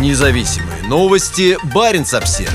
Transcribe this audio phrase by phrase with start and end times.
[0.00, 1.56] Независимые новости.
[1.72, 2.52] Барин обсерва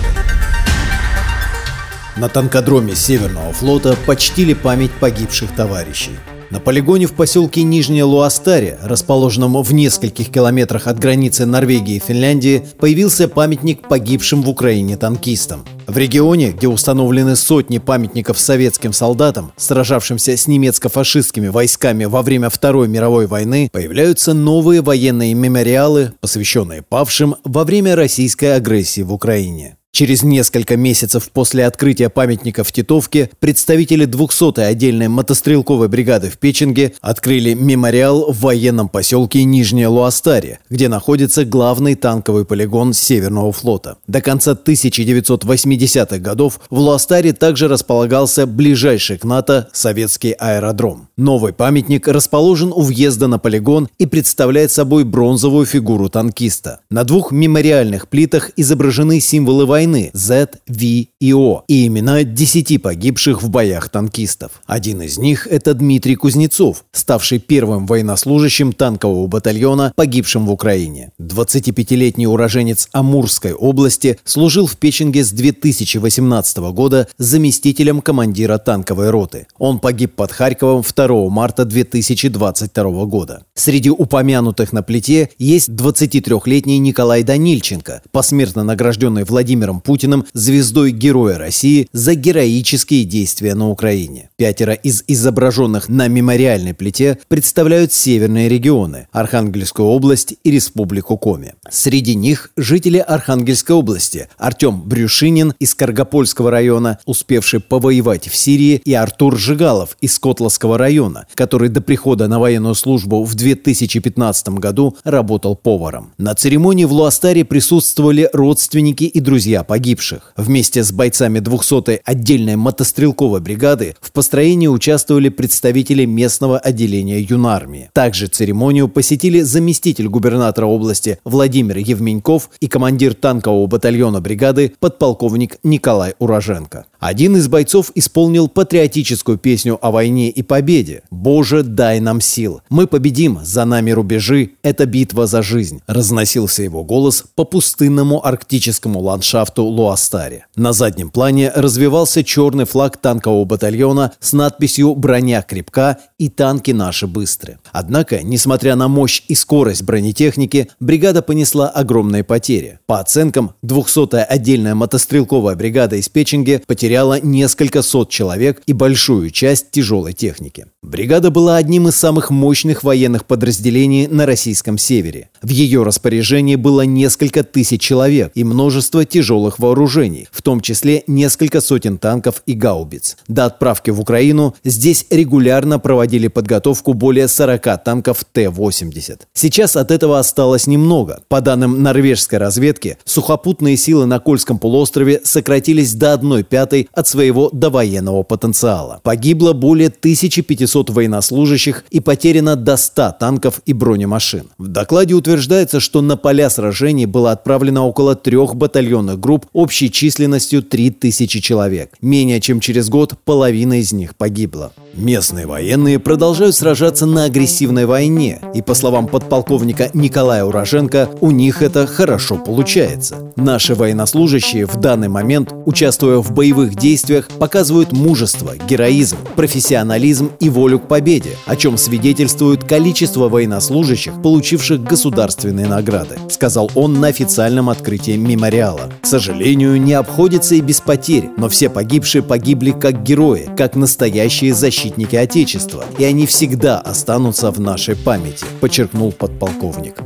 [2.18, 6.20] На танкодроме Северного флота почтили память погибших товарищей.
[6.51, 12.64] На полигоне в поселке Нижняя Луастаре, расположенном в нескольких километрах от границы Норвегии и Финляндии,
[12.79, 15.64] появился памятник погибшим в Украине танкистам.
[15.86, 22.88] В регионе, где установлены сотни памятников советским солдатам, сражавшимся с немецко-фашистскими войсками во время Второй
[22.88, 29.79] мировой войны, появляются новые военные мемориалы, посвященные павшим во время российской агрессии в Украине.
[29.92, 36.94] Через несколько месяцев после открытия памятника в Титовке представители 200-й отдельной мотострелковой бригады в Печенге
[37.02, 43.97] открыли мемориал в военном поселке Нижняя Луастария, где находится главный танковый полигон Северного флота.
[44.08, 51.09] До конца 1980-х годов в Луастаре также располагался ближайший к НАТО советский аэродром.
[51.17, 56.80] Новый памятник расположен у въезда на полигон и представляет собой бронзовую фигуру танкиста.
[56.89, 62.81] На двух мемориальных плитах изображены символы войны войны Z, V и O и имена 10
[62.81, 64.61] погибших в боях танкистов.
[64.66, 71.11] Один из них– это Дмитрий Кузнецов, ставший первым военнослужащим танкового батальона, погибшим в Украине.
[71.22, 79.47] 25-летний уроженец Амурской области служил в Печенге с 2018 года заместителем командира танковой роты.
[79.57, 83.44] Он погиб под Харьковом 2 марта 2022 года.
[83.55, 91.38] Среди упомянутых на плите есть 23-летний Николай Данильченко, посмертно награжденный Владимиром Владимиром Путиным звездой Героя
[91.38, 94.30] России за героические действия на Украине.
[94.36, 101.53] Пятеро из изображенных на мемориальной плите представляют северные регионы– Архангельскую область и Республику Коми.
[101.70, 108.94] Среди них жители Архангельской области– Артем Брюшинин из Каргопольского района, успевший повоевать в Сирии, и
[108.94, 115.56] Артур Жигалов из Котловского района, который до прихода на военную службу в 2015 году работал
[115.56, 116.14] поваром.
[116.17, 120.33] На церемонии в Луастаре присутствовали родственники и друзья друзья погибших.
[120.38, 127.89] Вместе с бойцами 200-й отдельной мотострелковой бригады в построении участвовали представители местного отделения юнармии.
[127.94, 136.13] Также церемонию посетили заместитель губернатора области Владимир Евменьков и командир танкового батальона бригады подполковник Николай
[136.19, 136.85] Уроженко.
[137.00, 141.01] Один из бойцов исполнил патриотическую песню о войне и победе.
[141.11, 142.61] «Боже, дай нам сил!
[142.69, 143.39] Мы победим!
[143.44, 144.51] За нами рубежи!
[144.63, 150.45] Это битва за жизнь!» Разносился его голос по пустынному арктическому ландшафту Луастари.
[150.55, 157.07] На заднем плане развивался черный флаг танкового батальона с надписью «Броня крепка» и «Танки наши
[157.07, 157.59] быстры».
[157.71, 162.79] Однако, несмотря на мощь и скорость бронетехники, бригада понесла огромные потери.
[162.85, 169.71] По оценкам, 200-я отдельная мотострелковая бригада из Печенги потеряла несколько сот человек и большую часть
[169.71, 170.67] тяжелой техники.
[170.81, 175.29] Бригада была одним из самых мощных военных подразделений на российском севере.
[175.41, 181.61] В ее распоряжении было несколько тысяч человек и множество тяжелых вооружений, в том числе несколько
[181.61, 183.17] сотен танков и гаубиц.
[183.27, 189.22] До отправки в Украину здесь регулярно проводили подготовку более 40 танков Т-80.
[189.33, 191.22] Сейчас от этого осталось немного.
[191.28, 197.49] По данным норвежской разведки, сухопутные силы на Кольском полуострове сократились до 1 пятой от своего
[197.53, 198.99] довоенного потенциала.
[199.03, 204.47] Погибло более 1500 военнослужащих и потеряно до 100 танков и бронемашин.
[204.57, 210.63] В докладе утверждается, что на поля сражений было отправлено около трех батальонных групп общей численностью
[210.63, 211.94] 3000 человек.
[212.01, 214.72] Менее чем через год половина из них погибла.
[214.94, 221.62] Местные военные продолжают сражаться на агрессивной войне, и по словам подполковника Николая Уроженко, у них
[221.62, 223.31] это хорошо получается.
[223.35, 230.79] Наши военнослужащие в данный момент, участвуя в боевых действиях, показывают мужество, героизм, профессионализм и волю
[230.79, 238.17] к победе, о чем свидетельствует количество военнослужащих, получивших государственные награды, сказал он на официальном открытии
[238.17, 238.91] мемориала.
[239.01, 244.53] К сожалению, не обходится и без потерь, но все погибшие погибли как герои, как настоящие
[244.53, 249.97] защитники Отечества, и они всегда останутся в нашей памяти, подчеркнул подполковник.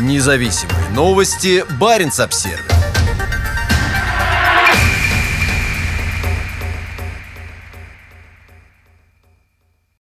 [0.00, 1.64] Независимые новости.
[1.78, 2.75] Барин обсервис